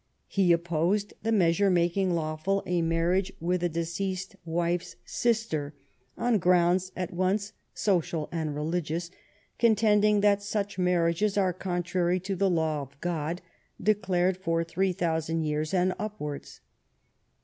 He 0.27 0.51
opposed 0.51 1.13
the 1.21 1.31
measure 1.31 1.69
mak 1.69 1.95
ing 1.95 2.15
lawful 2.15 2.63
a 2.65 2.81
marriage 2.81 3.31
with 3.39 3.61
a 3.61 3.69
deceased 3.69 4.35
wife's 4.45 4.95
sister, 5.05 5.75
on 6.17 6.39
grounds 6.39 6.91
at 6.95 7.13
once 7.13 7.53
social 7.75 8.27
and 8.31 8.55
religious, 8.55 9.11
contending 9.59 10.21
that" 10.21 10.41
such 10.51 10.79
marriages 10.79 11.37
are 11.37 11.53
contrary 11.53 12.19
to 12.21 12.35
the 12.35 12.49
law 12.49 12.81
of 12.81 12.99
God, 12.99 13.43
declared 13.79 14.37
for 14.37 14.63
three 14.63 14.91
thousand 14.91 15.43
years 15.43 15.71
and 15.71 15.93
up 15.99 16.19
wards." 16.19 16.61